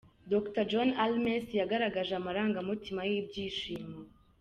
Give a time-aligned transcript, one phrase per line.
[0.31, 3.97] Dr John Armes, yagaragaje amarangamutima y’ibyishimo.